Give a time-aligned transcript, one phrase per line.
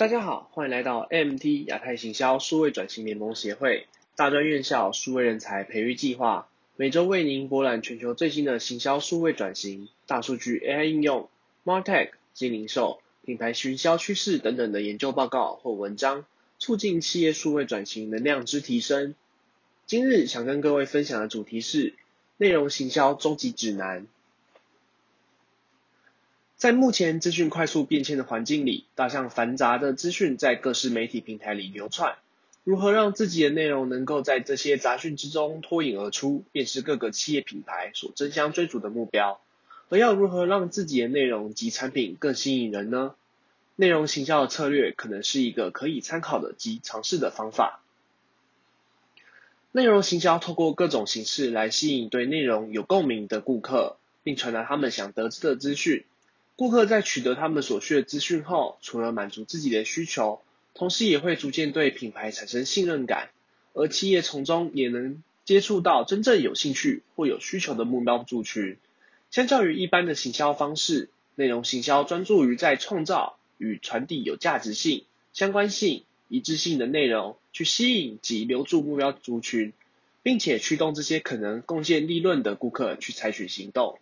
[0.00, 11.28] 大家好，欢迎来到 MT 亚太行销数位转型联盟协会大专院校数位人才培育计划，每周为您博览全球最新的行销数位转型、大数据 AI 应用、
[11.66, 16.24] Martech 精零售、品牌行销趋势等等的研究报告或文章，
[16.58, 19.14] 促进企业数位转型能量之提升。
[19.84, 21.92] 今日想跟各位分享的主题是
[22.38, 24.06] 内容行销终极指南。
[26.60, 32.16] 在目前资讯快速变迁的环境里，大量繁杂的资讯在各式媒体平台里流窜，
[32.64, 39.40] 如何让自己的内容能够在这些杂讯之中脱颖而出，便是各个企业品牌所争相追逐的目标。
[39.88, 43.14] 而要如何让自己的内容及产品更吸引人呢？
[43.76, 47.80] 内容行销的策略可能是一个可以参考的及尝试的方法。
[49.72, 56.04] 内容行销透过各种形式来吸引对内容有共鸣的顾客，并传达他们想得知的资讯。
[56.60, 60.42] 顾客在取得他们所需的资讯后，除了满足自己的需求，
[60.74, 63.30] 同时也会逐渐对品牌产生信任感，
[63.72, 68.76] 而企业从中也能接触到真正有兴趣或有需求的目标族群。
[69.30, 79.72] 相较于一般的行销方式，内容行销专注于在创造与传递有价值性、相关性、一致性的内容，去吸引及留住目标族群，
[80.22, 83.98] 并且驱动这些可能贡献利润的顾客去采取行动。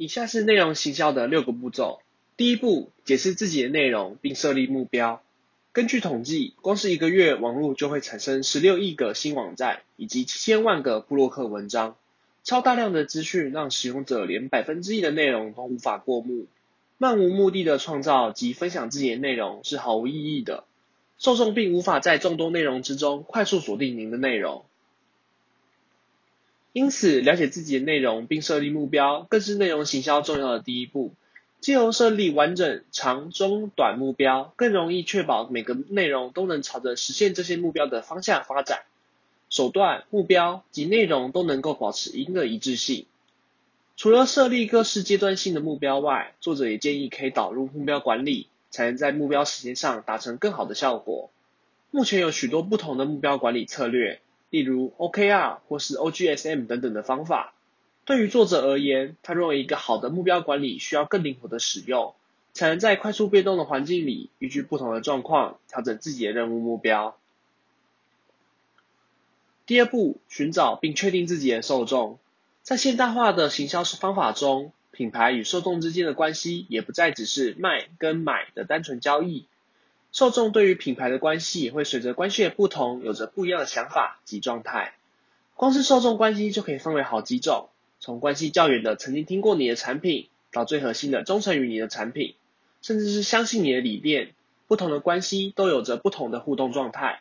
[0.00, 2.00] 以下是内容行销的六个步骤。
[2.38, 5.20] 第一步，解释自己的内容并设立目标。
[5.72, 11.96] 根据统计，光是一个月，网络就会产生十六亿个新网站以及千万个布洛克文章。
[12.44, 16.46] 超大量的资讯让使用者连百分之一的内容都无法过目。
[16.96, 20.64] 漫无目的的创造及分享自己的内容是毫无意义的。
[21.18, 24.64] 受众并无法在众多内容之中快速锁定您的内容。
[26.72, 31.14] 因此，了解自己的内容并设立目标，更是内容行销重要的第一步。
[31.60, 38.82] 借由设立完整长、中、短目标，更容易确保每个内容都能朝着实现这些目标的方向发展。
[39.50, 43.04] 手段、目标及内容都能够保持一定的一致性。
[43.96, 51.30] 除了设立各式阶段性的目标外，作者也建议可以导入目标管理，才能在目标时间上达成更好的效果。
[51.90, 54.20] 目前有许多不同的目标管理策略。
[54.50, 57.54] 例如 OKR 或是 OGSM 等等的方法，
[58.04, 62.14] 对于作者而言，他认为一个好的目标管理需要更灵活的使用，
[62.52, 67.16] 才能在快速变动的环境里，依据不同的状况调整自己的任务目标。
[69.66, 72.18] 第二步，寻找并确定自己的受众。
[72.62, 79.46] 在现代化的行销方法中，品牌与受众之间的关系也不再只是卖跟买的单纯交易。
[80.12, 84.94] 受众对于品牌的关系也会随着关系的不同，有着不一样的想法及状态。
[85.54, 87.68] 光是受众关系就可以分为好几种，
[88.00, 92.34] 从关系较远的曾经听过你的产品，到最核心的忠诚于你的产品，
[92.82, 94.34] 甚至是相信你的理念。
[94.66, 97.20] 不同的关系都有着不同的互动状态。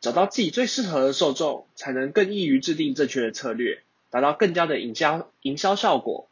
[0.00, 6.26] 找到自己最适合的受众，才能更易于制定正确的策略，达到更加的营销营销效果。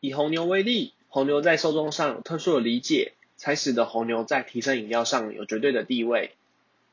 [0.00, 3.14] 以红牛为例，红牛在受众上有特殊的理解。
[3.36, 6.32] 才使得红牛在提升饮料上有绝对的地位。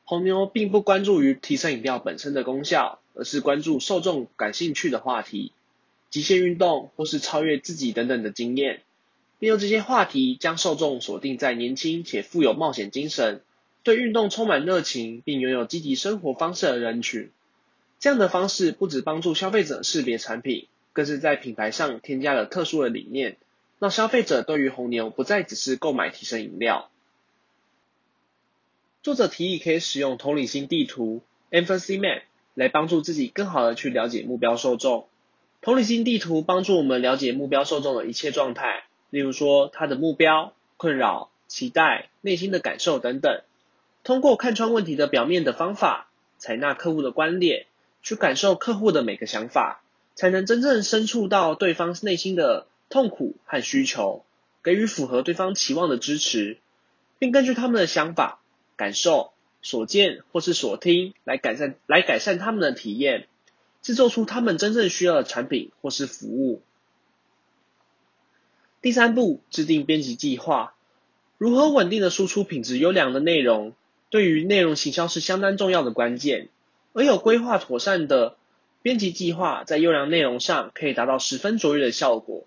[0.04, 5.52] 红牛并不关注于提升饮料本身的功效，而是关注受众感兴趣的话题，
[6.10, 8.82] 极限运动或是超越自己等等的经验，
[9.38, 13.40] 利用这些话题将受众锁定在年轻且富有冒险精神、
[13.82, 17.30] 对运动充满热情并拥有积极生活方式的人群。
[17.98, 23.38] 这样的方式不止帮助消费者识别产品，更是在品牌上添加了特殊的理念。
[23.84, 26.88] 让消费者对于红牛不再只是购买提神饮料。
[29.02, 32.22] 作者提议可以使用同理心地图 （Empathy Map）
[32.54, 35.06] 来帮助自己更好的去了解目标受众。
[35.60, 43.42] 同理心地图帮助我们了解目标受众的一切状态，例如说他的目标、困扰、期待、内心的感受等等。
[44.02, 46.08] 通过看穿问题的表面的方法，
[46.38, 47.66] 采纳客户的观点，
[48.02, 49.82] 去感受客户的每个想法，
[50.14, 52.66] 才能真正深处到对方内心的。
[52.88, 54.24] 痛苦和需求，
[54.62, 56.58] 给予符合对方期望的支持，
[57.18, 58.40] 并根据他们的想法、
[58.76, 59.32] 感受、
[59.62, 63.26] 所见或是所听来改善来改善他们的体验，
[63.82, 66.62] 制作出他们真正需要的产品或是服务。
[68.80, 70.74] 第三步，制定编辑计划。
[71.38, 73.72] 如何稳定的输出品质优良的内容，
[74.08, 76.48] 对于内容行销是相当重要的关键。
[76.92, 78.36] 而有规划妥善的
[78.82, 82.44] 编辑计划，在优良内容上可以达到十分卓越的效果。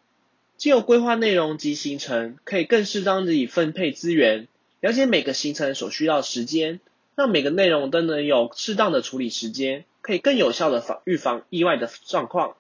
[0.57, 4.47] 既有规划内容及行程，可以更适当的以分配资源，
[4.79, 6.79] 了解每个行程所需要时间，
[7.15, 12.55] 让每个内容都能有适当的处理时间，可以更有效的防预防意外的状况，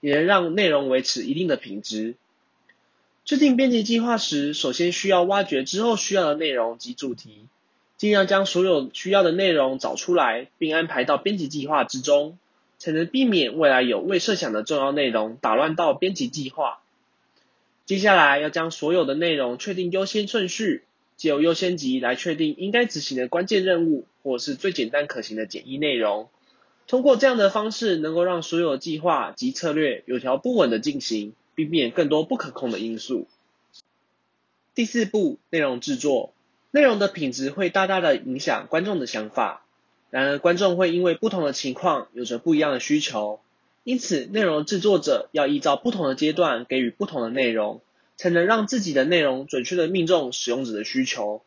[0.00, 2.16] 也能让内容维持一定的品质。
[3.24, 7.46] 制定编辑计划时，首先需要挖掘之后需要的内容及主题，
[7.96, 12.38] 尽量将所有需要的内容找出来，并安排到编辑计划之中，
[12.78, 16.80] 才能避免未来有未设想的重要内容打乱到编辑计划。
[17.86, 20.84] 接下来要将所有的内容确定优先顺序，
[21.16, 26.28] 借由优先级来确定应该执行的关键任务，或是最简单可行的简易内容。
[26.86, 31.32] 通过这样的方式，能够让所有计划及策略有条不紊的进行。
[31.56, 33.28] 避免更多不可控的因素。
[34.74, 36.34] 第四步，内容制作，
[36.70, 39.64] 内容的品质会大大的影响观众的想法。
[40.10, 43.40] 然而，观众会因为不同的情况有着不一样的需求，
[43.86, 47.82] 因此，内容制作者要依照不同的阶段给予不同的内容，
[48.16, 51.40] 才能让自己的内容准确的命中使用者的需求。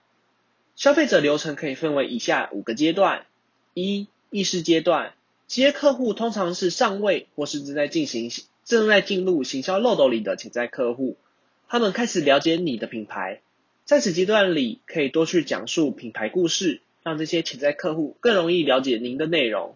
[0.78, 3.26] 消费者流程可以分为以下五个阶段：
[3.74, 5.16] 一、意识阶段，
[5.50, 8.32] 这些客户通常是上位或是正在进行。
[8.64, 11.18] 正在进入行销漏斗里的潜在客户，
[11.68, 13.42] 他们开始了解你的品牌，
[13.84, 19.76] 在此阶段里，可以多去讲述品牌故事，让这些潜在客户更容易了解您的内容。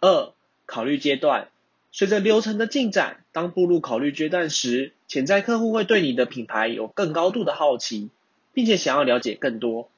[0.00, 0.32] 二、
[0.66, 1.48] 考虑阶段，
[1.92, 8.10] 随着流程的进展，当步入考虑阶段时，潜在客户会对你的品牌有更高度的好奇，
[8.52, 9.90] 并且想要了解更多，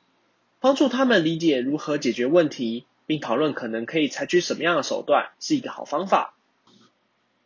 [0.60, 6.34] 帮助他们理解如何解决问题，并讨论可能可以采取什么样的手段，是一个好方法。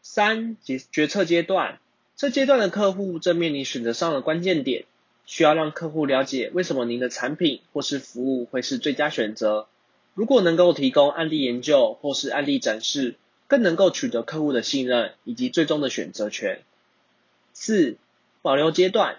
[0.02, 1.78] 三决决策阶段，
[2.16, 4.84] 这阶段的客户正面临选择上的关键点，
[5.24, 9.68] 需要让客户了解为什么您的产品或是服务会是最佳选择。
[10.14, 13.14] 如果能够提供案例研究或是案例展示，
[13.52, 16.62] 更能够取得客户的信任以及最终的选择权。
[17.52, 17.98] 四
[18.40, 19.18] 保留阶段，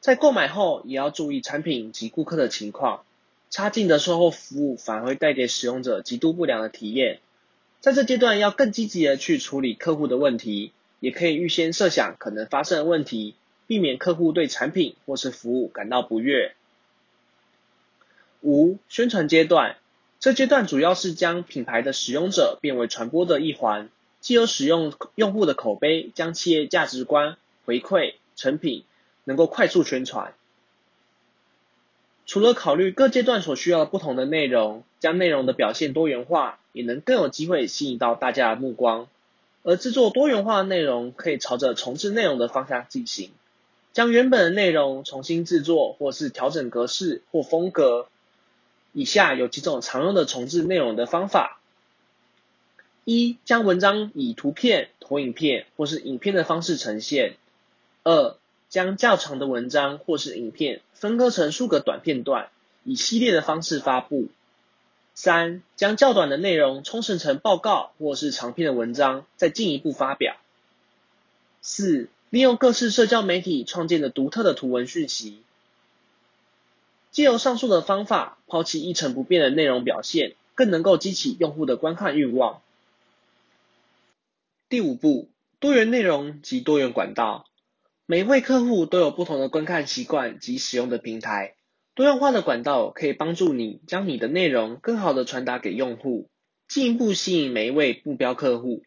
[0.00, 3.04] 在购买后也要注意产品及顾客的情况，
[3.50, 7.20] 差劲的售后服务反而会带给使用者极度不良的体验。
[7.82, 13.34] 在这阶段要更积极的去处理客户的问题，也可以预先设想可能发生的问题，
[13.66, 16.54] 避免客户对产品或是服务感到不悦。
[18.40, 19.76] 五、宣传阶段，
[20.24, 23.90] 这阶段主要是将品牌的使用者变为传播的一环，
[24.22, 27.36] 既有使用用户的口碑，将企业价值观、
[27.66, 28.84] 回馈、成品
[29.24, 30.32] 能够快速宣传。
[32.24, 36.58] 除了考虑各阶段所需要的不同的内容，将内容的表现多元化。
[36.72, 39.08] 也能更有机会吸引到大家的目光，
[39.62, 43.30] 而制作多元化的内容可以朝着重置内容的方向进行，
[43.92, 48.06] 将原本的内容重新制作，或是调整格式或风格。
[48.94, 51.60] 以下有几种常用的重置内容的方法：
[53.04, 57.32] 一、将文章以图片、投影片或是影片的方式呈现；
[58.04, 58.36] 二、
[58.68, 62.48] 将较长的文章或是影片分割成数个短片段，
[62.84, 64.28] 以系列的方式发布。
[65.12, 70.36] 三、将较短的内容冲成成报告或是长篇的文章，再进一步发表。
[71.60, 75.40] 四、利用各式社交媒体创建的独特的图文讯息。
[77.14, 82.60] 借由上述的方法，抛弃一成不变的内容表现，更能够激起用户的观看欲望。
[84.68, 85.28] 第五步，
[85.60, 87.46] 多元内容及多元管道。
[88.04, 91.54] 每一位客户都有不同的观看习惯及使用的平台。
[91.94, 96.28] 多样化的管道可以帮助你将你的内容更好的传达给用户，
[96.66, 98.82] 进一步吸引每一位目标客户。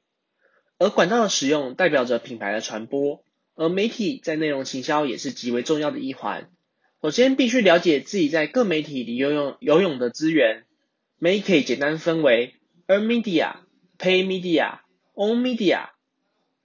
[0.78, 3.24] 而管道的使用代表着品牌的传播，
[3.56, 6.50] 而媒体在内容行销也是极为重要的一环。
[7.00, 10.64] 首先，必须了解自己在各媒体里游泳游泳的资源。
[11.20, 12.56] 媒可以简单分为
[12.88, 13.58] e a r media、
[14.00, 14.80] pay media、
[15.14, 15.90] own media。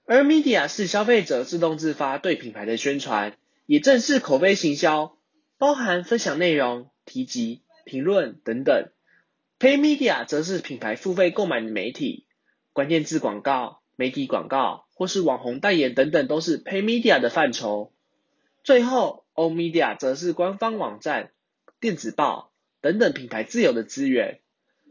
[0.07, 3.37] e a r media 是消费者自动自发对品牌的宣传，
[3.67, 5.15] 也正是口碑行销。
[5.59, 8.89] 包含分享内容、提及、评论等等。
[9.59, 12.25] Pay Media 则是品牌付费购买的媒体，
[12.73, 17.93] 关键字广告、媒体广告或是网红代言等等都是 Pay Media 的范畴。
[18.63, 21.31] 最后，O Media 则是官方网站、
[21.79, 24.39] 电子报等等品牌自有的资源。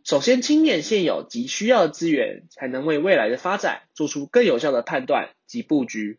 [0.04, 6.18] 首先清点现有及需要的资源，才能为未来的发展做出更有效的判断及布局。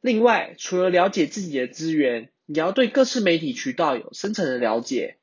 [0.00, 5.18] 另外，除了了解自己的资源，也要对各式媒体渠道有深层的了解，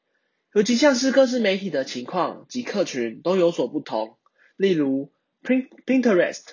[0.54, 4.20] 尤其像是各式媒体的情况及客群都有所不同。
[4.56, 5.12] 例如
[5.44, 6.44] ，Pinterest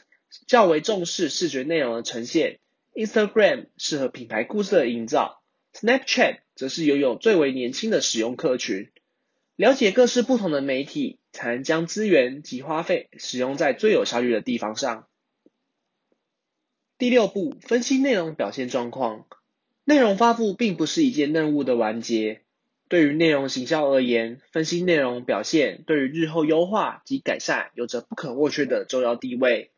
[0.46, 2.60] 较为重视视觉内容的呈现
[2.94, 8.90] ，Instagram 适合品牌故事的营造，Snapchat 则是拥有最为年轻的使用客群。
[9.56, 15.06] 了解各式不同的媒体，才能将资源及花费使用在最有效率的地方上。
[16.96, 19.26] 第六步，分析内容表现状况。
[19.84, 22.40] 内容发布并不是一件任务的完结。
[22.88, 29.72] 对于内容行销而言，分析内容表现对于日后优化及改善有着不可或缺的重要地位。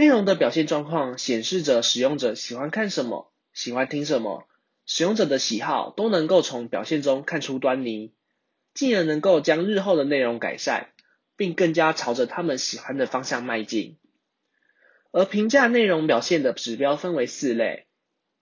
[0.00, 4.48] 内容的表现状况显示着使用者喜欢看什么，喜欢听什么，
[4.86, 8.14] 使用者的喜好都能够从表现中看出端倪，
[8.72, 10.88] 进而能够将日后的内容改善，
[11.36, 13.98] 并更加朝着他们喜欢的方向迈进。
[15.12, 17.86] 而评价内容表现的指标分为四类：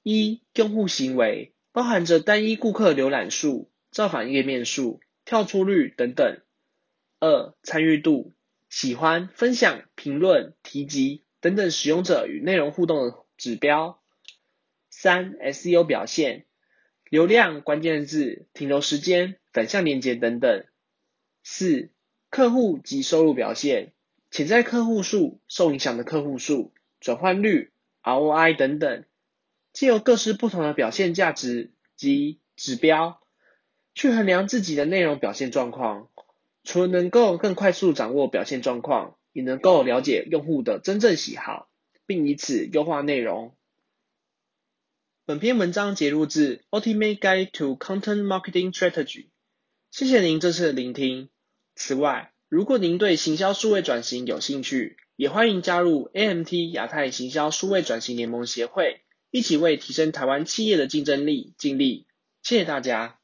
[0.05, 6.37] 一、用户行为，包含着单一顾客浏览数、造访页面数、跳出率等等；
[7.19, 8.33] 二、参与度，
[8.69, 14.01] 喜欢、分享、评论、提及等等使用者与内容互动的指标；
[14.91, 16.47] 三、SEO 表现，
[17.09, 20.65] 流量、关键字、停留时间、反向连接等等；
[21.43, 21.91] 四、
[22.31, 23.93] 客户及收入表现。
[24.31, 29.05] 潜在客户数、受影响的客户数、转换率、ROI 等等，
[29.73, 33.23] 借由各式不同的表现价值及指标，
[33.95, 36.11] 去衡量自己的内容表现状况。
[36.63, 41.71] 除了能够更快速掌握表现状况，也能够了解用户的真正喜好，
[42.07, 43.55] 并以此优化内容。
[45.27, 49.29] 本篇文章节录自 Ultimate Guide to Content Marketing Strategy。
[49.93, 51.29] 谢谢您这次的聆听。
[51.77, 62.09] 此外，如果您对行销数位转型有兴趣，也欢迎加入 AMT 亚太行销数位转型联盟协会，一起为提升台湾企业的竞争力尽力。
[62.43, 63.21] 谢谢大家。